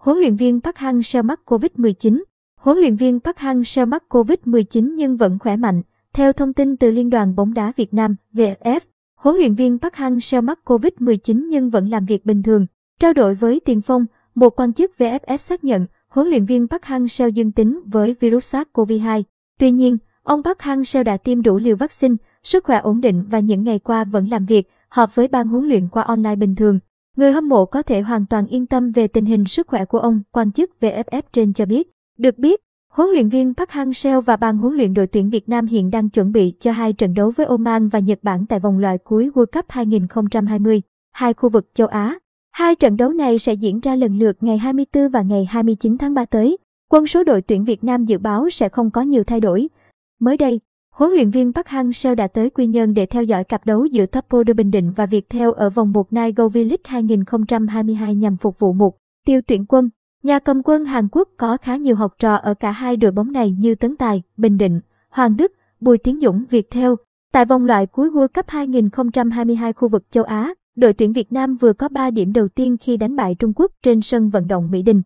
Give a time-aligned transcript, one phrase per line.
[0.00, 2.22] Huấn luyện viên Park Hang-seo mắc Covid-19
[2.56, 5.82] Huấn luyện viên Park Hang-seo mắc Covid-19 nhưng vẫn khỏe mạnh.
[6.12, 8.80] Theo thông tin từ Liên đoàn bóng đá Việt Nam, VFF,
[9.16, 12.66] huấn luyện viên Park Hang-seo mắc Covid-19 nhưng vẫn làm việc bình thường.
[13.00, 16.82] Trao đổi với Tiền Phong, một quan chức VFF xác nhận huấn luyện viên Park
[16.82, 19.22] Hang-seo dương tính với virus SARS-CoV-2.
[19.58, 23.38] Tuy nhiên, ông Park Hang-seo đã tiêm đủ liều vaccine, sức khỏe ổn định và
[23.38, 26.78] những ngày qua vẫn làm việc, họp với ban huấn luyện qua online bình thường.
[27.20, 29.98] Người hâm mộ có thể hoàn toàn yên tâm về tình hình sức khỏe của
[29.98, 31.90] ông, quan chức VFF trên cho biết.
[32.18, 32.60] Được biết,
[32.92, 36.08] huấn luyện viên Park Hang-seo và ban huấn luyện đội tuyển Việt Nam hiện đang
[36.08, 39.30] chuẩn bị cho hai trận đấu với Oman và Nhật Bản tại vòng loại cuối
[39.34, 42.18] World Cup 2020, hai khu vực châu Á.
[42.52, 46.14] Hai trận đấu này sẽ diễn ra lần lượt ngày 24 và ngày 29 tháng
[46.14, 46.56] 3 tới.
[46.90, 49.68] Quân số đội tuyển Việt Nam dự báo sẽ không có nhiều thay đổi.
[50.20, 53.66] Mới đây, huấn luyện viên Park Hang-seo đã tới Quy Nhơn để theo dõi cặp
[53.66, 58.36] đấu giữa Top Đô Bình Định và Viettel ở vòng 1 Night V-League 2022 nhằm
[58.36, 59.88] phục vụ mục tiêu tuyển quân.
[60.22, 63.32] Nhà cầm quân Hàn Quốc có khá nhiều học trò ở cả hai đội bóng
[63.32, 66.92] này như Tấn Tài, Bình Định, Hoàng Đức, Bùi Tiến Dũng, Viettel.
[67.32, 71.56] Tại vòng loại cuối World Cup 2022 khu vực châu Á, đội tuyển Việt Nam
[71.56, 74.70] vừa có 3 điểm đầu tiên khi đánh bại Trung Quốc trên sân vận động
[74.70, 75.02] Mỹ Đình.